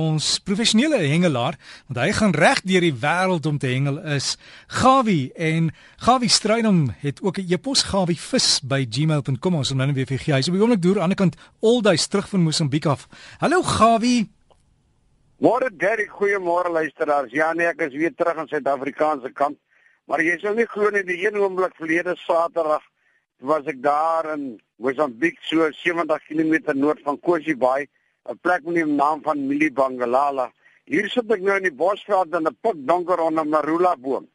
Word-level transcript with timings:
ons 0.00 0.26
professionele 0.46 0.98
hengelaar 1.04 1.58
want 1.88 2.00
hy 2.00 2.08
gaan 2.16 2.34
reg 2.36 2.62
deur 2.64 2.84
die 2.86 2.96
wêreld 3.02 3.46
om 3.46 3.58
te 3.60 3.68
hengel 3.70 4.00
is 4.16 4.32
Gawie 4.80 5.30
en 5.36 5.70
Gawie 6.06 6.32
Strydom 6.32 6.80
het 7.04 7.20
ook 7.22 7.38
'n 7.38 7.52
e-pos 7.52 7.84
gawievis@gmail.com 7.92 9.54
ons 9.54 9.72
nou 9.72 9.92
weer 9.92 10.06
vir 10.06 10.18
gee. 10.18 10.34
Hy's 10.34 10.48
op 10.48 10.54
die 10.54 10.62
oomblik 10.62 10.82
deur 10.82 11.00
aan 11.00 11.12
die 11.12 11.20
kant 11.22 11.36
Olduis 11.60 12.06
terug 12.06 12.28
van 12.28 12.40
Mosambiek 12.40 12.86
af. 12.86 13.08
Hallo 13.38 13.62
Gawie. 13.62 14.28
Môre 15.40 15.70
Derek, 15.72 16.10
goeiemôre 16.10 16.70
luisteraars. 16.70 17.32
Ja 17.32 17.52
nee, 17.52 17.66
ek 17.66 17.80
is 17.80 17.94
weer 17.94 18.14
terug 18.14 18.36
aan 18.36 18.48
Suid-Afrikaanse 18.48 19.32
kant. 19.32 19.58
Maar 20.04 20.20
jy 20.20 20.38
sal 20.38 20.54
nie 20.54 20.66
glo 20.66 20.90
nie 20.90 21.04
die 21.04 21.26
een 21.26 21.36
oomblik 21.36 21.74
verlede 21.78 22.16
Saterdag 22.16 22.82
was 23.40 23.64
ek 23.64 23.82
daar 23.82 24.34
in 24.34 24.60
Mosambiek 24.76 25.38
so 25.48 25.70
70 25.72 26.26
km 26.28 26.76
noord 26.76 27.00
van 27.04 27.18
Kosi 27.20 27.56
Bay 27.56 27.88
'n 28.30 28.38
plek 28.38 28.62
met 28.64 28.76
die 28.78 28.86
naam 28.86 29.22
van 29.22 29.46
Mili 29.46 29.70
Bangalala. 29.72 30.50
Hier 30.86 31.08
sit 31.10 31.30
ek 31.34 31.42
nou 31.42 31.56
in 31.58 31.66
die 31.66 31.78
bosveld 31.82 32.34
in 32.34 32.46
'n 32.46 32.56
pik 32.62 32.78
donker 32.86 33.18
onder 33.18 33.44
'n 33.44 33.50
marula 33.50 33.96
boom. 33.96 34.28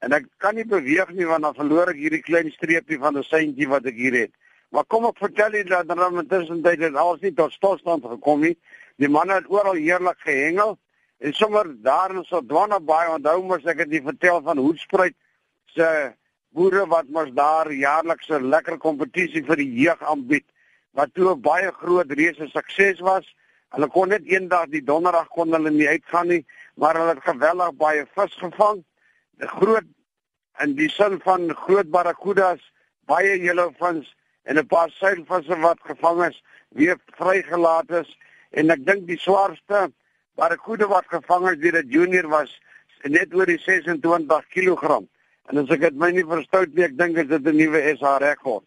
En 0.00 0.12
ek 0.12 0.24
kan 0.38 0.54
nie 0.54 0.64
beweeg 0.64 1.10
nie 1.12 1.26
want 1.26 1.42
dan 1.42 1.54
verloor 1.54 1.88
ek 1.88 2.00
hierdie 2.00 2.22
klein 2.22 2.50
streepie 2.50 2.98
van 2.98 3.18
'n 3.18 3.22
seintjie 3.22 3.68
wat 3.68 3.84
ek 3.84 3.94
hier 3.94 4.16
het. 4.22 4.32
Maar 4.70 4.84
kom 4.84 5.04
ek 5.04 5.18
vertel 5.18 5.52
julle 5.52 5.84
dat 5.84 5.96
dan 5.96 6.18
intussen 6.18 6.62
tyd 6.62 6.80
het 6.80 6.94
alles 6.94 7.20
nie 7.20 7.34
tot 7.34 7.52
stilstand 7.52 8.04
gekom 8.04 8.40
nie. 8.40 8.56
Die 8.96 9.08
manne 9.08 9.34
het 9.34 9.48
oral 9.48 9.74
heerlik 9.74 10.18
gehengel 10.18 10.78
en 11.18 11.32
sommer 11.32 11.66
daar 11.82 12.10
in 12.10 12.24
so 12.24 12.40
dwanne 12.40 12.80
baie 12.80 13.10
onthou 13.10 13.42
mos 13.42 13.64
ek 13.64 13.78
het 13.78 13.88
nie 13.88 14.02
vertel 14.02 14.42
van 14.42 14.58
Hoedspruit 14.58 15.14
se 15.66 16.14
boere 16.52 16.86
wat 16.86 17.08
mos 17.08 17.30
daar 17.32 17.72
jaarliks 17.72 18.28
'n 18.28 18.48
lekker 18.48 18.78
kompetisie 18.78 19.44
vir 19.44 19.56
die 19.56 19.72
jeug 19.84 20.02
aanbied 20.02 20.44
wat 20.94 21.14
toe 21.14 21.30
'n 21.30 21.40
baie 21.40 21.70
groot 21.72 22.10
reuse 22.10 22.48
sukses 22.48 23.00
was. 23.00 23.26
Hulle 23.74 23.88
kon 23.88 24.08
net 24.08 24.24
eendag 24.24 24.68
die 24.70 24.84
donderdag 24.84 25.28
kon 25.28 25.52
hulle 25.52 25.70
nie 25.70 25.88
uitgaan 25.88 26.28
nie, 26.28 26.46
maar 26.74 26.94
hulle 26.94 27.14
het 27.14 27.24
geweldig 27.30 27.74
baie 27.76 28.06
vis 28.14 28.34
gevang. 28.34 28.84
Die 29.38 29.48
groot 29.48 29.88
in 30.62 30.74
die 30.74 30.88
sin 30.88 31.20
van 31.20 31.50
groot 31.54 31.90
barracudas, 31.90 32.60
baie 33.06 33.38
yellowfins 33.38 34.14
en 34.44 34.58
'n 34.58 34.66
paar 34.66 34.90
seilvisse 34.90 35.56
wat 35.60 35.80
gevang 35.82 36.24
is, 36.24 36.42
weer 36.68 36.98
vrygelaat 37.18 37.90
is 37.90 38.18
en 38.50 38.70
ek 38.70 38.86
dink 38.86 39.06
die 39.06 39.18
swaarste 39.18 39.92
barracuda 40.38 40.86
wat 40.86 41.06
gevang 41.08 41.48
is 41.50 41.58
deur 41.58 41.82
'n 41.82 41.88
junior 41.88 42.28
was 42.28 42.60
net 43.02 43.34
oor 43.34 43.46
die 43.46 43.58
26 43.58 44.46
kg. 44.48 45.02
En 45.50 45.58
as 45.58 45.70
ek 45.70 45.80
dit 45.80 45.94
my 45.94 46.10
nie 46.10 46.24
verstout 46.24 46.72
nie, 46.74 46.84
ek 46.84 46.96
dink 46.96 47.16
dit 47.16 47.30
is 47.30 47.40
'n 47.40 47.56
nuwe 47.56 47.96
SA 47.98 48.16
rekord. 48.18 48.64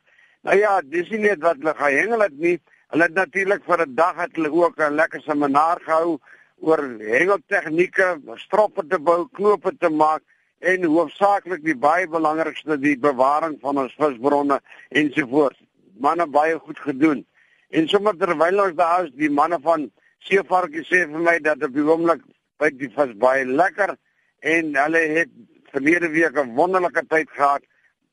Nou 0.47 0.55
ja, 0.55 0.77
dis 0.79 1.09
nie 1.11 1.25
net 1.25 1.41
wat 1.43 1.57
hulle 1.59 1.73
gehengel 1.75 2.21
het 2.23 2.35
nie. 2.39 2.55
Hulle 2.93 3.07
het 3.09 3.15
natuurlik 3.17 3.65
vir 3.67 3.81
'n 3.83 3.95
dag 3.95 4.15
het 4.15 4.35
hulle 4.35 4.51
ook 4.51 4.79
'n 4.79 4.95
lekker 4.95 5.21
seminar 5.21 5.81
gehou 5.83 6.19
oor 6.61 6.81
hengeltegnieke, 6.99 8.21
stroppe 8.35 8.87
te 8.87 8.99
bou, 8.99 9.27
knope 9.31 9.71
te 9.77 9.89
maak 9.89 10.23
en 10.59 10.83
hoofsaaklik 10.83 11.63
die 11.63 11.75
baie 11.75 12.07
belangrikste 12.07 12.79
die 12.79 12.95
bewaring 12.97 13.59
van 13.59 13.77
ons 13.77 13.95
visbronne 13.99 14.61
ensovoorts. 14.89 15.59
Manne 15.99 16.27
baie 16.27 16.55
goed 16.59 16.79
gedoen. 16.79 17.25
En 17.69 17.87
sommer 17.87 18.17
terwyl 18.17 18.63
ons 18.63 18.75
daar 18.75 19.03
is, 19.03 19.11
die 19.11 19.29
manne 19.29 19.59
van 19.61 19.91
Seevarkie 20.19 20.83
sê 20.83 21.11
vir 21.11 21.19
my 21.19 21.39
dat 21.39 21.63
op 21.63 21.73
die 21.73 21.83
oomblik 21.83 22.21
by 22.57 22.69
die 22.69 22.89
vis 22.89 23.17
baie 23.17 23.45
lekker 23.45 23.97
en 24.39 24.75
hulle 24.75 24.97
het 24.97 25.29
verlede 25.71 26.09
week 26.09 26.37
'n 26.37 26.55
wonderlike 26.55 27.05
tyd 27.07 27.29
gehad 27.29 27.63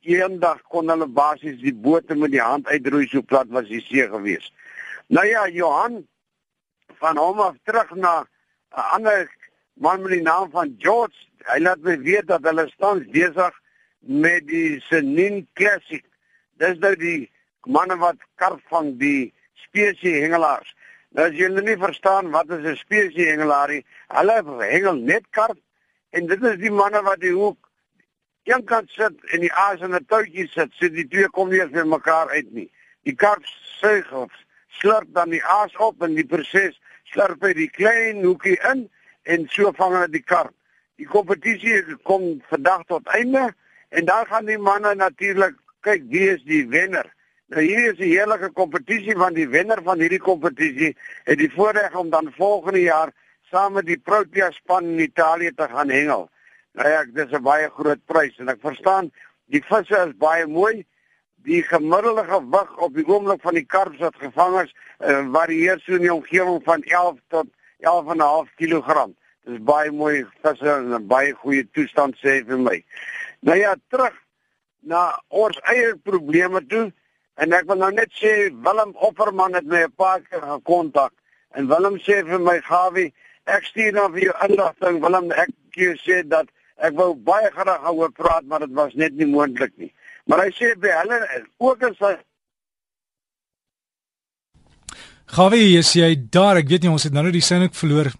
eendag 0.06 0.62
kon 0.72 0.88
hulle 0.92 1.06
basies 1.06 1.60
die 1.60 1.74
bote 1.74 2.14
met 2.14 2.32
die 2.34 2.42
hand 2.42 2.68
uitroei 2.68 3.06
so 3.08 3.22
plat 3.22 3.48
was 3.48 3.68
die 3.68 3.82
see 3.84 4.06
gewees. 4.08 4.52
Nou 5.08 5.26
ja, 5.26 5.48
Johan 5.48 6.04
van 7.00 7.18
hom 7.20 7.40
af 7.40 7.56
terug 7.64 7.90
na 7.94 8.14
'n 8.22 8.86
ander 8.96 9.28
man 9.74 10.02
met 10.02 10.12
die 10.12 10.22
naam 10.22 10.50
van 10.50 10.74
George. 10.78 11.16
Hy 11.44 11.58
laat 11.60 11.80
my 11.82 11.98
weet 11.98 12.26
dat 12.26 12.44
hulle 12.44 12.70
tans 12.78 13.04
besig 13.10 13.60
met 13.98 14.46
die 14.46 14.80
Senin 14.80 15.46
Classic. 15.52 16.04
Dis 16.58 16.78
nou 16.78 16.94
die 16.96 17.30
manne 17.66 17.96
wat 17.96 18.16
karp 18.36 18.60
van 18.68 18.96
die 18.98 19.32
spesie 19.54 20.20
hengelaars. 20.22 20.74
Nou 21.14 21.28
as 21.28 21.36
julle 21.36 21.62
nie 21.62 21.76
verstaan 21.76 22.30
wat 22.30 22.50
is 22.50 22.64
'n 22.64 22.76
spesie 22.76 23.26
hengelaar 23.26 23.68
nie, 23.68 23.84
hulle 24.08 24.64
hengel 24.64 24.94
net 24.94 25.24
karp 25.30 25.58
en 26.10 26.26
dit 26.26 26.42
is 26.42 26.58
die 26.58 26.70
manne 26.70 27.02
wat 27.02 27.20
die 27.20 27.34
hoek 27.34 27.70
een 28.44 28.64
kant 28.64 28.90
sit 28.90 29.24
en 29.32 29.40
die 29.40 29.52
aas 29.52 29.80
in 29.80 29.94
'n 29.94 30.04
touwtjie 30.06 30.48
sit, 30.48 30.72
sit 30.72 30.92
die 30.94 31.08
twee 31.08 31.28
kom 31.28 31.48
nie 31.48 31.60
vir 31.60 31.86
mekaar 31.86 32.28
uit 32.28 32.52
nie. 32.52 32.70
Die 33.02 33.14
karp 33.14 33.44
suig 33.80 34.12
of 34.12 34.32
slurp 34.68 35.08
dan 35.12 35.30
die 35.30 35.44
aas 35.44 35.76
op 35.76 36.02
en 36.02 36.14
die 36.14 36.26
proses 36.26 36.80
slurp 37.04 37.42
hy 37.42 37.52
die 37.52 37.70
klein 37.70 38.24
hoekie 38.24 38.58
in 38.72 38.88
en 39.22 39.48
so 39.48 39.72
vang 39.72 39.94
hulle 39.94 40.08
die 40.08 40.22
karp. 40.22 40.52
Die 40.96 41.06
kompetisie 41.06 41.96
kom 42.02 42.42
vandag 42.50 42.84
tot 42.86 43.06
einde 43.06 43.54
en 43.88 44.04
dan 44.04 44.26
gaan 44.26 44.46
die 44.46 44.58
manne 44.58 44.94
natuurlik 44.94 45.56
kyk 45.80 46.02
wie 46.12 46.28
is 46.34 46.42
die 46.44 46.66
wenner. 46.68 47.08
Nou 47.48 47.62
hier 47.62 47.92
is 47.92 47.98
'n 47.98 48.12
heerlike 48.12 48.50
kompetisie 48.52 49.16
van 49.16 49.34
die 49.34 49.48
wenner 49.48 49.82
van 49.82 49.98
hierdie 49.98 50.20
kompetisie 50.20 50.96
het 51.24 51.38
die 51.38 51.52
voorreg 51.52 51.94
om 51.94 52.10
dan 52.10 52.32
volgende 52.36 52.80
jaar 52.80 53.12
saam 53.50 53.72
met 53.72 53.86
die 53.86 53.98
Protea 53.98 54.50
span 54.50 54.84
in 54.84 54.98
Italië 54.98 55.52
te 55.54 55.68
gaan 55.68 55.88
hengel. 55.88 56.30
Nou 56.74 56.88
ja, 56.88 57.04
dis 57.04 57.30
'n 57.30 57.42
baie 57.42 57.70
groot 57.70 58.00
prys 58.04 58.38
en 58.38 58.48
ek 58.48 58.60
verstaan 58.60 59.10
die 59.46 59.62
visse 59.62 59.98
is 60.06 60.16
baie 60.18 60.46
mooi. 60.46 60.86
Die 61.46 61.62
gemiddelde 61.62 62.24
gewig 62.24 62.76
op 62.76 62.94
die 62.94 63.06
oomblik 63.06 63.42
van 63.42 63.54
die 63.54 63.66
karps 63.66 63.98
wat 63.98 64.16
gevang 64.16 64.60
is, 64.62 64.72
uh, 64.98 65.20
varieer 65.32 65.78
so 65.80 65.94
in 65.94 66.06
die 66.06 66.14
omgewing 66.14 66.62
van 66.64 66.82
11 66.82 67.18
tot 67.28 67.46
11.5 67.78 68.50
kg. 68.56 69.06
Dis 69.44 69.60
baie 69.60 69.92
mooi 69.92 70.24
visse 70.42 70.76
in 70.80 70.94
'n 70.94 71.06
baie 71.06 71.32
goeie 71.32 71.68
toestand 71.72 72.16
sê 72.16 72.42
vir 72.48 72.58
my. 72.58 72.84
Nou 73.40 73.58
ja, 73.58 73.76
terug 73.88 74.16
na 74.80 75.20
ons 75.28 75.60
eie 75.70 75.94
probleme 75.96 76.66
toe 76.66 76.92
en 77.34 77.52
ek 77.52 77.66
wil 77.66 77.76
nou 77.76 77.92
net 77.92 78.10
sê 78.12 78.50
Willem 78.50 78.96
Opperman 78.96 79.54
het 79.54 79.66
my 79.66 79.84
'n 79.84 79.92
paar 79.96 80.20
keer 80.20 80.42
gekontak 80.42 81.12
en 81.54 81.68
Willem 81.68 81.98
sê 81.98 82.24
vir 82.26 82.40
my 82.40 82.60
Gawie, 82.60 83.12
ek 83.46 83.64
stuur 83.64 83.92
nou 83.92 84.10
vir 84.12 84.20
jou 84.20 84.34
inligting 84.48 85.00
Willem, 85.00 85.30
ek 85.32 85.50
sê 86.02 86.26
dat 86.26 86.48
Ek 86.84 86.96
wou 86.98 87.14
baie 87.16 87.48
graag 87.54 87.86
oor 87.90 88.12
praat, 88.12 88.44
maar 88.48 88.64
dit 88.66 88.74
was 88.76 88.94
net 89.00 89.16
nie 89.16 89.28
moontlik 89.30 89.72
nie. 89.80 89.92
Maar 90.28 90.46
hy 90.46 90.50
sê 90.56 90.74
by 90.80 90.92
hulle 91.00 91.20
ook 91.62 91.90
is 91.90 92.00
hy 92.04 92.14
Gawie, 95.34 95.78
is 95.80 95.94
jy 95.96 96.12
daar? 96.30 96.60
Ek 96.60 96.68
weet 96.68 96.84
nie 96.84 96.92
ons 96.92 97.06
het 97.06 97.14
nou 97.14 97.24
net 97.24 97.34
die 97.34 97.42
sin 97.42 97.64
ook 97.64 97.74
verloor. 97.74 98.12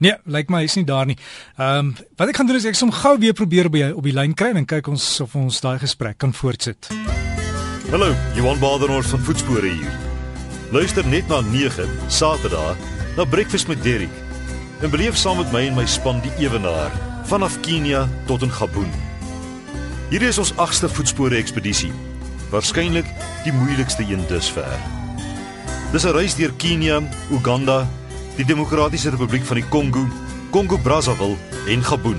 Nee, 0.00 0.14
lyk 0.30 0.52
my 0.52 0.60
hy's 0.62 0.76
nie 0.78 0.86
daar 0.88 1.08
nie. 1.08 1.16
Ehm 1.56 1.90
um, 1.90 1.90
wat 2.20 2.30
ek 2.30 2.38
gaan 2.38 2.48
doen 2.48 2.60
is 2.60 2.68
ek 2.68 2.78
som 2.78 2.92
gou 2.94 3.16
weer 3.20 3.34
probeer 3.36 3.68
by 3.72 3.90
op 3.90 4.06
die 4.06 4.14
lyn 4.16 4.36
kry 4.36 4.52
en 4.54 4.68
kyk 4.68 4.92
ons 4.92 5.06
of 5.24 5.34
ons 5.36 5.60
daai 5.64 5.80
gesprek 5.82 6.20
kan 6.20 6.32
voortsit. 6.36 6.92
Hallo, 7.90 8.14
Johan 8.36 8.60
Badenhorst 8.62 9.16
van 9.16 9.24
Voetspore 9.26 9.72
hier. 9.72 9.92
Luister 10.70 11.06
net 11.06 11.28
na 11.28 11.40
9 11.50 11.88
Saterdag 12.08 12.76
na 13.16 13.24
Breakfast 13.24 13.68
met 13.68 13.82
Derek. 13.82 14.12
En 14.80 14.92
beleef 14.92 15.16
saam 15.16 15.40
met 15.42 15.52
my 15.52 15.66
en 15.66 15.80
my 15.80 15.86
span 15.88 16.22
die 16.22 16.32
ewenaar 16.46 17.09
vanaf 17.30 17.60
Kenia 17.62 18.08
tot 18.26 18.42
in 18.42 18.50
Gabon. 18.50 18.88
Hierdie 20.10 20.32
is 20.32 20.38
ons 20.42 20.50
8ste 20.58 20.88
voetspore 20.90 21.38
ekspedisie. 21.38 21.92
Waarskynlik 22.50 23.06
die 23.44 23.52
moeilikste 23.54 24.02
een 24.02 24.24
dusver. 24.26 24.74
Dis 25.92 26.04
'n 26.04 26.14
reis 26.16 26.34
deur 26.34 26.50
Kenia, 26.58 26.98
Uganda, 27.30 27.86
die 28.36 28.44
Demokratiese 28.44 29.10
Republiek 29.10 29.44
van 29.44 29.56
die 29.56 29.68
Kongo, 29.68 30.08
Kongo 30.50 30.76
Brazzaville 30.78 31.36
en 31.68 31.84
Gabon. 31.84 32.18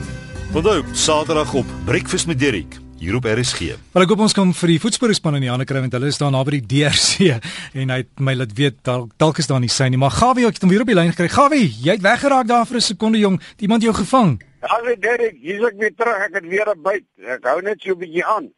Onthou, 0.53 0.83
Saterdag 0.93 1.53
op 1.53 1.65
Breakfast 1.85 2.27
met 2.27 2.39
Derek 2.39 2.79
hier 2.99 3.15
op 3.15 3.25
RSG. 3.25 3.59
Wel 3.91 4.03
ek 4.03 4.09
hoop 4.09 4.19
ons 4.19 4.33
kan 4.33 4.53
vir 4.53 4.67
die 4.67 4.79
voetsporespan 4.79 5.35
in 5.35 5.41
die 5.41 5.49
hande 5.49 5.65
kry 5.65 5.79
want 5.79 5.91
hulle 5.91 6.07
is 6.07 6.17
daar 6.17 6.31
naby 6.31 6.61
die 6.61 6.67
DRC 6.67 7.41
en 7.81 7.89
hy 7.89 7.97
het 7.97 8.19
my 8.19 8.33
laat 8.35 8.53
weet 8.53 8.77
dalk 8.83 9.11
dalk 9.17 9.37
is 9.37 9.47
daar 9.47 9.59
nie 9.59 9.69
sy 9.69 9.89
nie, 9.89 9.97
maar 9.97 10.11
Gawie, 10.11 10.47
ek 10.47 10.53
het 10.53 10.61
hom 10.61 10.69
weer 10.69 10.81
op 10.81 10.87
die 10.87 10.95
lyn 10.95 11.11
gekry. 11.11 11.27
Gawie, 11.27 11.67
jy 11.81 11.91
het 11.91 12.01
weggeraak 12.01 12.47
daar 12.47 12.65
vir 12.65 12.77
'n 12.77 12.81
sekonde 12.81 13.17
jong. 13.17 13.41
Iemand 13.59 13.83
jou 13.83 13.93
gevang? 13.93 14.39
Ja, 14.61 14.81
weet 14.85 15.01
Derek, 15.01 15.37
hier's 15.41 15.63
ek 15.71 15.77
weer 15.81 15.93
terug. 15.97 16.17
Ek 16.21 16.35
het 16.37 16.47
weer 16.47 16.69
'n 16.69 16.81
byt. 16.81 17.05
Ek 17.17 17.45
hou 17.49 17.61
net 17.61 17.81
so 17.81 17.93
'n 17.93 17.97
bietjie 17.97 18.25
aan. 18.25 18.53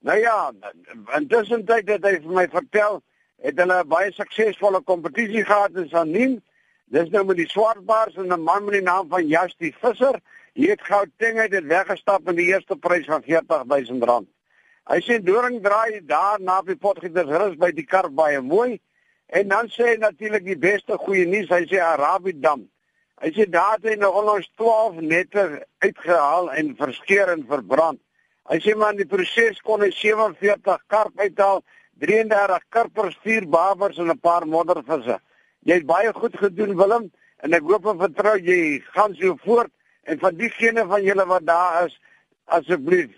Nou 0.00 0.18
ja, 0.18 0.52
intussen 1.16 1.64
tyd 1.64 1.88
het 1.88 2.04
hy 2.04 2.20
vir 2.22 2.34
my 2.34 2.46
vertel 2.48 3.02
het 3.42 3.58
hulle 3.58 3.82
'n 3.82 3.88
baie 3.88 4.12
suksesvolle 4.12 4.80
kompetisie 4.82 5.44
gehad 5.44 5.76
in 5.76 5.88
Sanin. 5.88 6.42
Dis 6.86 7.10
nou 7.10 7.24
met 7.24 7.36
die 7.36 7.48
swartbaars 7.48 8.14
en 8.16 8.32
'n 8.32 8.40
man 8.40 8.64
met 8.64 8.74
die 8.74 8.82
naam 8.82 9.08
van 9.08 9.26
Justy 9.26 9.72
Visser. 9.80 10.20
Hy 10.54 10.70
het 10.70 10.82
Gauteng 10.82 11.38
uit 11.38 11.50
dit 11.50 11.64
weggestap 11.64 12.28
in 12.28 12.36
die 12.36 12.46
eerste 12.46 12.76
prys 12.76 13.06
van 13.06 13.22
R40000. 13.22 14.26
Hy 14.86 15.00
sê 15.00 15.22
doring 15.22 15.62
draai 15.62 16.06
daar 16.06 16.40
na 16.40 16.62
by 16.62 16.74
Potgietersrus 16.74 17.58
by 17.58 17.70
die 17.70 17.84
kar 17.84 18.10
baie 18.10 18.40
mooi. 18.40 18.80
En 19.26 19.48
dan 19.48 19.68
sê 19.68 19.84
hy 19.84 19.96
natuurlik 19.96 20.44
die 20.44 20.58
beste 20.58 20.96
goeie 20.96 21.26
nuus, 21.26 21.48
hy 21.48 21.66
sê 21.66 21.80
Arabiedam. 21.80 22.68
Hy 23.18 23.32
sê 23.34 23.48
daar 23.50 23.78
het 23.78 23.86
hy 23.88 23.96
al 24.06 24.30
ons 24.30 24.50
12 24.60 25.00
nette 25.02 25.44
uitgehaal 25.82 26.52
en 26.60 26.76
verskeur 26.78 27.32
en 27.32 27.44
verbrand. 27.48 28.00
Hy 28.48 28.58
sê 28.64 28.74
maar 28.78 28.94
in 28.94 29.02
die 29.02 29.10
proses 29.10 29.58
kon 29.66 29.82
hy 29.82 29.90
47 29.92 30.84
karp 30.86 31.18
uithaal, 31.18 31.64
33 31.98 32.62
karpers, 32.70 33.16
4 33.26 33.48
babers 33.50 33.98
en 33.98 34.10
'n 34.10 34.18
paar 34.18 34.46
moddervisse. 34.46 35.18
Jy 35.66 35.74
het 35.74 35.86
baie 35.86 36.12
goed 36.14 36.36
gedoen 36.38 36.76
Willem 36.76 37.10
en 37.42 37.54
ek 37.54 37.62
hoop 37.62 37.86
en 37.86 37.98
vertrou 37.98 38.36
jy 38.38 38.80
gaan 38.94 39.14
so 39.14 39.36
voort 39.44 39.72
en 40.04 40.18
van 40.18 40.36
diegene 40.36 40.86
van 40.86 41.02
julle 41.02 41.26
wat 41.26 41.46
daar 41.46 41.86
is 41.86 41.98
asseblief 42.46 43.10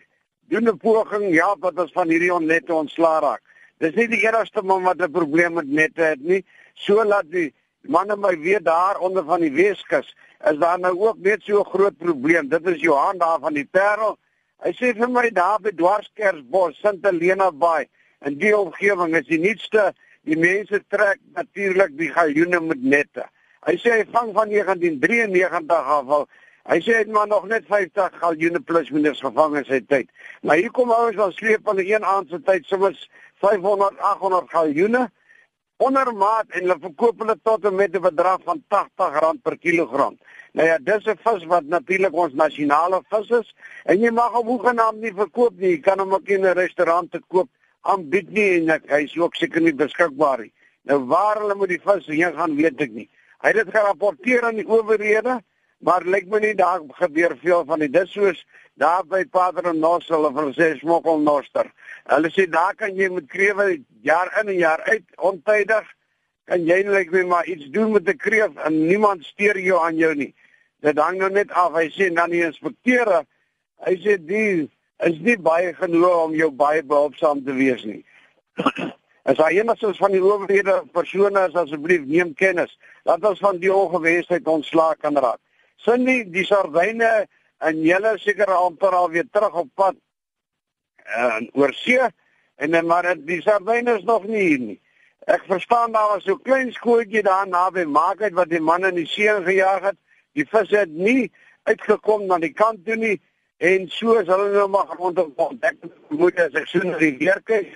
doen 0.51 0.69
'n 0.69 0.79
poging 0.79 1.35
ja 1.35 1.57
wat 1.61 1.79
ons 1.79 1.93
van 1.93 2.09
hierdie 2.09 2.35
onnette 2.35 2.75
ontslaa 2.75 3.21
raak. 3.21 3.43
Dis 3.79 3.95
nie 3.95 4.09
die 4.09 4.27
enigste 4.27 4.63
man 4.63 4.83
wat 4.83 5.01
'n 5.01 5.13
probleem 5.13 5.55
met 5.55 5.69
nette 5.69 6.03
het 6.03 6.21
nie. 6.21 6.45
So 6.75 7.05
laat 7.05 7.31
die 7.31 7.55
manne 7.83 8.17
my 8.17 8.35
weet 8.39 8.65
daar 8.65 8.99
onder 8.99 9.25
van 9.25 9.41
die 9.41 9.53
Weskus 9.53 10.17
is 10.51 10.59
daar 10.59 10.79
nou 10.79 10.99
ook 10.99 11.19
net 11.19 11.43
so 11.43 11.61
'n 11.61 11.71
groot 11.71 11.97
probleem. 11.97 12.49
Dit 12.49 12.67
is 12.67 12.81
Johan 12.81 13.19
daar 13.19 13.39
van 13.41 13.55
die 13.55 13.69
Parel. 13.71 14.19
Hy 14.63 14.73
sê 14.73 14.97
vir 14.97 15.11
my 15.11 15.31
daar 15.31 15.61
by 15.61 15.71
Dwarskersbos, 15.71 16.81
Sint 16.81 17.05
Helena 17.05 17.51
Bay, 17.53 17.89
in 18.21 18.39
die 18.39 18.57
omgewing 18.57 19.17
is 19.17 19.27
die 19.27 19.39
nuutste 19.39 19.95
die 20.23 20.37
mense 20.37 20.83
trek 20.89 21.19
natuurlik 21.35 21.97
die 21.99 22.11
galjoene 22.13 22.61
met 22.61 22.83
nette. 22.83 23.25
Hy 23.67 23.77
sê 23.77 23.91
hy 23.91 24.05
vang 24.13 24.33
van 24.35 24.49
1993 24.49 25.77
af 25.77 26.09
al 26.09 26.29
Hy 26.69 26.77
sê 26.85 26.93
hy 26.93 26.99
het 27.03 27.09
maar 27.11 27.27
nog 27.27 27.47
net 27.49 27.65
50 27.67 28.19
galjoene 28.21 28.61
plus 28.61 28.91
minus 28.93 29.23
gevang 29.25 29.57
in 29.59 29.65
sy 29.65 29.81
tyd. 29.89 30.11
Maar 30.47 30.61
hier 30.61 30.71
kom 30.77 30.93
ouens 30.93 31.17
van 31.17 31.33
sleep 31.33 31.65
van 31.65 31.81
een 31.81 32.05
aand 32.05 32.29
se 32.29 32.39
tyd 32.45 32.67
soms 32.69 33.09
500 33.41 33.97
800 33.99 34.51
galjoene 34.53 35.07
onder 35.81 36.13
maat 36.13 36.51
en 36.53 36.65
hulle 36.65 36.77
verkoop 36.81 37.23
hulle 37.23 37.37
tot 37.43 37.65
en 37.65 37.75
met 37.75 37.95
'n 37.97 38.03
bedrag 38.05 38.41
van 38.45 38.63
R80 38.69 39.43
per 39.43 39.59
kilogram. 39.59 40.19
Nou 40.53 40.67
ja, 40.69 40.79
dis 40.79 41.07
'n 41.07 41.19
vis 41.25 41.45
wat 41.45 41.65
natuurlik 41.65 42.15
ons 42.15 42.35
nasionale 42.35 43.01
vis 43.09 43.31
is 43.31 43.55
en 43.85 44.01
jy 44.01 44.11
mag 44.11 44.33
hom 44.33 44.47
hoegenaamd 44.47 45.01
nie 45.01 45.15
verkoop 45.15 45.55
nie. 45.57 45.71
Jy 45.71 45.81
kan 45.81 45.99
hom 45.99 46.13
ook 46.13 46.29
in 46.29 46.45
'n 46.45 46.53
restaurant 46.55 47.11
te 47.11 47.21
koop 47.29 47.49
aanbied 47.81 48.31
nie 48.31 48.51
en 48.61 48.83
hy 48.87 49.03
is 49.03 49.19
ook 49.19 49.35
seker 49.35 49.61
nie 49.61 49.75
beskikbaar 49.75 50.41
nie. 50.41 50.53
Nou 50.83 50.99
waar 51.07 51.41
hulle 51.41 51.55
moet 51.55 51.69
die 51.69 51.81
vis 51.85 52.07
heen 52.07 52.35
gaan, 52.35 52.57
weet 52.57 52.81
ek 52.81 52.91
nie. 52.91 53.09
Hy 53.41 53.49
het 53.49 53.65
dit 53.65 53.75
gerapporteer 53.75 54.43
aan 54.45 54.57
die 54.57 54.69
owerhede 54.69 55.41
maar 55.81 56.05
lyk 56.05 56.29
my 56.29 56.41
nie 56.43 56.55
daar 56.55 56.83
gebeur 56.99 57.37
veel 57.41 57.65
van 57.65 57.79
dit. 57.79 57.93
Dis 57.93 58.13
soos 58.13 58.45
daar 58.81 59.05
by 59.05 59.25
Pater 59.25 59.75
Nossel 59.75 60.27
of 60.29 60.37
hulle 60.37 60.53
sê 60.57 60.75
smokkel 60.81 61.21
noster. 61.25 61.71
Hulle 62.09 62.31
sê 62.33 62.47
daar 62.51 62.77
kan 62.77 62.97
jy 62.97 63.09
met 63.13 63.29
krewe 63.29 63.81
jaar 64.05 64.33
in 64.41 64.53
en 64.53 64.61
jaar 64.61 64.85
uit 64.89 65.05
ontydig 65.17 65.89
kan 66.51 66.67
jy 66.67 66.81
lyk 66.89 67.13
my 67.15 67.25
maar 67.31 67.47
iets 67.47 67.71
doen 67.71 67.93
met 67.93 68.09
'n 68.09 68.17
kreef 68.17 68.57
en 68.67 68.87
niemand 68.87 69.25
steur 69.25 69.59
jou 69.59 69.79
aan 69.79 69.97
jou 69.97 70.15
nie. 70.15 70.35
Dit 70.81 70.99
hang 70.99 71.19
nou 71.19 71.31
net 71.31 71.51
af. 71.53 71.73
Hy 71.73 71.89
sê 71.89 72.13
dan 72.15 72.31
die 72.31 72.45
inspekteure, 72.45 73.25
hy 73.87 73.95
sê 73.97 74.17
die 74.19 74.71
is 74.99 75.19
nie 75.21 75.37
baie 75.37 75.75
genoeg 75.75 76.25
om 76.25 76.35
jou 76.35 76.51
baie 76.51 76.83
behulpsaam 76.83 77.45
te 77.45 77.53
wees 77.53 77.85
nie. 77.85 78.05
As 79.31 79.37
hy 79.37 79.61
enigstens 79.61 80.01
van 80.01 80.13
die 80.13 80.23
owerhede 80.23 80.83
persone 80.93 81.47
is 81.49 81.55
asseblief 81.55 82.05
neem 82.09 82.35
kennis 82.35 82.79
dat 83.05 83.25
ons 83.25 83.39
van 83.39 83.59
die 83.61 83.73
ongewensheid 83.73 84.49
ontslaak 84.49 84.99
kan 85.01 85.17
raak. 85.17 85.41
Cindy, 85.85 86.25
die 86.33 86.45
sardyne 86.45 87.27
en 87.61 87.83
julle 87.85 88.17
seker 88.21 88.53
amper 88.55 88.95
al 88.97 89.11
weer 89.11 89.29
terug 89.33 89.55
op 89.65 89.69
pad 89.75 89.97
en 91.11 91.49
uh, 91.49 91.59
oor 91.59 91.73
see 91.75 92.01
en 92.61 92.71
dan 92.77 92.87
maar 92.87 93.09
die 93.17 93.41
sardyne 93.43 93.97
is 93.99 94.05
nog 94.05 94.27
nie 94.29 94.43
hier 94.47 94.61
nie. 94.61 94.79
Ek 95.29 95.45
verstaan 95.49 95.93
daar 95.93 96.15
was 96.15 96.25
so 96.25 96.37
klein 96.37 96.73
skootjie 96.73 97.23
daar 97.25 97.49
naby 97.49 97.85
Maakheid 97.89 98.37
wat 98.37 98.51
die 98.53 98.61
man 98.61 98.85
in 98.89 99.01
die 99.01 99.09
see 99.09 99.33
gejaag 99.45 99.91
het. 99.91 99.99
Die 100.37 100.47
vis 100.49 100.71
het 100.73 100.93
nie 100.93 101.31
uitgekom 101.69 102.27
na 102.29 102.39
die 102.41 102.53
kant 102.57 102.85
toe 102.85 102.97
nie 102.97 103.17
en 103.61 103.89
so 103.93 104.17
is 104.21 104.29
hulle 104.31 104.51
nou 104.55 104.69
maar 104.73 104.93
rondom 104.97 105.33
ontdek 105.37 105.81
moet 106.17 106.39
as 106.41 106.57
ek 106.57 106.69
sien 106.71 106.95
die 107.01 107.13
weer 107.21 107.41
kyk 107.49 107.73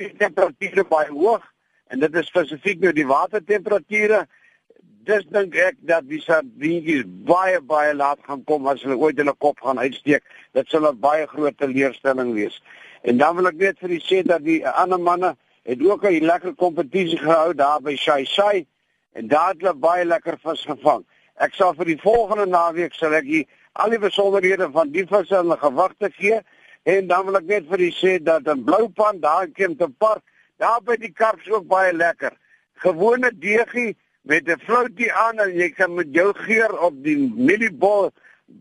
die 0.00 0.08
temperature 0.20 0.84
baie 0.88 1.10
hoog 1.12 1.44
en 1.92 2.00
dit 2.00 2.14
is 2.16 2.30
spesifiek 2.30 2.80
nou 2.80 2.92
die 2.96 3.08
watertemperature 3.08 4.22
dis 5.06 5.24
dink 5.32 5.54
ek 5.56 5.76
dat 5.88 6.04
die 6.08 6.20
sardientjies 6.20 7.06
baie 7.28 7.60
baie 7.60 7.92
laat 7.94 8.20
gaan 8.26 8.42
kom 8.48 8.66
as 8.68 8.82
hulle 8.84 8.98
ooit 9.00 9.18
hulle 9.20 9.34
kop 9.44 9.60
gaan 9.64 9.80
uitsteek. 9.80 10.22
Dit 10.52 10.68
sal 10.68 10.88
'n 10.88 11.00
baie 11.00 11.26
groot 11.26 11.56
teleurstelling 11.58 12.34
wees. 12.34 12.60
En 13.02 13.16
dan 13.16 13.36
wil 13.36 13.48
ek 13.48 13.56
net 13.56 13.78
vir 13.78 13.90
u 13.90 13.98
sê 13.98 14.22
dat 14.22 14.44
die 14.44 14.66
ander 14.68 15.00
manne 15.00 15.36
het 15.64 15.80
ook 15.82 16.04
'n 16.04 16.24
lekker 16.24 16.54
kompetisie 16.54 17.18
gehou 17.18 17.54
daar 17.54 17.80
by 17.80 17.96
Shai 17.96 18.24
Shai 18.24 18.66
en 19.12 19.28
daar 19.28 19.48
het 19.48 19.60
hulle 19.60 19.74
baie 19.74 20.04
lekker 20.04 20.38
vis 20.38 20.64
gevang. 20.64 21.04
Ek 21.36 21.54
sal 21.54 21.74
vir 21.74 21.84
die 21.84 22.00
volgende 22.00 22.46
naweek 22.46 22.94
sal 22.94 23.14
ek 23.14 23.24
hier 23.24 23.44
al 23.72 23.90
die 23.90 23.98
besonderhede 23.98 24.70
van 24.70 24.90
die 24.90 25.06
visse 25.06 25.36
en 25.36 25.48
die 25.48 25.56
gewigte 25.56 26.10
gee 26.10 26.40
en 26.82 27.06
dan 27.06 27.24
wil 27.26 27.36
ek 27.36 27.44
net 27.44 27.66
vir 27.68 27.80
u 27.80 27.90
sê 27.90 28.22
dat 28.22 28.46
'n 28.46 28.64
bloupan 28.64 29.20
daar 29.20 29.44
in 29.44 29.52
Kempton 29.52 29.94
Park, 29.98 30.22
daar 30.58 30.80
by 30.82 30.96
die 30.96 31.12
karps 31.12 31.50
ook 31.50 31.66
baie 31.66 31.92
lekker. 31.92 32.32
Gewone 32.74 33.30
deegie 33.34 33.96
met 34.30 34.48
'n 34.48 34.60
floutie 34.66 35.12
aan 35.12 35.38
en 35.42 35.54
jy 35.58 35.70
kan 35.74 35.94
met 35.94 36.06
jou 36.14 36.30
geur 36.34 36.78
op 36.78 36.94
die 37.02 37.16
mieliebol 37.18 38.12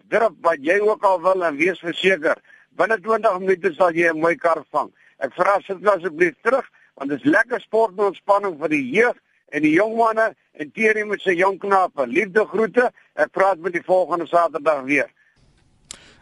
drop 0.10 0.36
wat 0.42 0.58
jy 0.66 0.80
ook 0.80 1.04
al 1.04 1.22
wil 1.22 1.46
en 1.46 1.58
wees 1.58 1.80
verseker 1.80 2.38
binne 2.80 2.98
20 3.04 3.40
minute 3.40 3.74
sal 3.76 3.92
jy 3.94 4.10
'n 4.10 4.20
mooi 4.20 4.36
kar 4.36 4.64
vang. 4.72 4.90
Ek 5.20 5.34
vra 5.34 5.60
sit 5.62 5.88
asseblief 5.88 6.36
terug 6.42 6.66
want 6.96 7.10
dit 7.10 7.20
is 7.20 7.32
lekker 7.32 7.62
sport 7.62 7.92
en 7.98 8.06
ontspanning 8.06 8.58
vir 8.60 8.70
die 8.70 8.86
jeug 8.98 9.18
en 9.52 9.62
die 9.62 9.76
jong 9.76 9.96
manne 9.98 10.36
en 10.54 10.72
teerie 10.72 11.06
met 11.06 11.22
sy 11.22 11.36
jong 11.38 11.60
knape. 11.60 12.08
Liefde 12.08 12.46
groete. 12.46 12.92
Ek 13.16 13.32
praat 13.32 13.60
met 13.60 13.74
die 13.74 13.86
volgende 13.86 14.28
Saterdag 14.28 14.84
weer. 14.84 15.10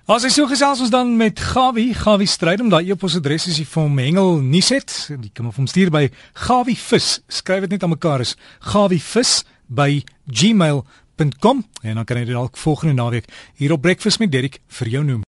As 0.07 0.23
jy 0.23 0.29
so 0.31 0.47
gesels 0.47 0.79
ons 0.79 0.91
dan 0.93 1.09
met 1.19 1.35
Gawie, 1.35 1.89
Gawie 1.91 2.29
stryd 2.31 2.61
om 2.63 2.69
daai 2.71 2.93
e-posadres 2.93 3.43
is 3.51 3.57
vir 3.59 3.81
hom 3.81 3.97
Hengel 3.99 4.37
Niset. 4.39 4.93
Die 5.19 5.33
kom 5.35 5.49
of 5.49 5.57
hom 5.59 5.65
stuur 5.67 5.91
by 5.91 6.05
Gawie 6.45 6.77
Vis. 6.79 7.17
Skryf 7.27 7.65
dit 7.65 7.75
net 7.75 7.83
aan 7.83 7.91
mekaar 7.91 8.23
is 8.23 8.37
Gawie 8.69 9.01
Vis 9.03 9.41
by 9.67 10.05
gmail.com 10.31 11.59
en 11.83 11.99
dan 11.99 12.07
kan 12.07 12.21
jy 12.21 12.29
dit 12.29 12.37
dalk 12.37 12.55
volgende 12.55 12.95
naweek 12.95 13.27
hier 13.59 13.75
op 13.75 13.83
Breakfast 13.83 14.23
met 14.23 14.31
Derek 14.31 14.61
vir 14.79 14.93
jou 14.95 15.03
noem. 15.03 15.25